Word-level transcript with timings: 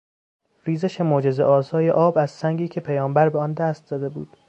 ریزش 0.65 1.01
معجرهآسای 1.01 1.89
آب 1.91 2.17
از 2.17 2.31
سنگی 2.31 2.67
که 2.67 2.79
پیامبر 2.81 3.29
به 3.29 3.39
آن 3.39 3.53
دست 3.53 3.85
زده 3.85 4.09
بود. 4.09 4.37